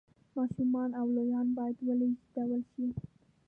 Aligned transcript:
ماشومان 0.35 0.89
او 0.99 1.05
لویان 1.15 1.47
باید 1.57 1.77
ولېږدول 1.87 2.61
شي 2.71 2.85